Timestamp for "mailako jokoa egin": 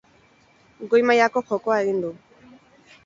1.11-2.01